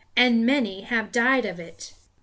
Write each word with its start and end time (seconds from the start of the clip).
And 0.15 0.47
many 0.47 0.81
have 0.81 1.11
died 1.11 1.45
of 1.45 1.59
it!" 1.59 1.93
5. 1.93 2.07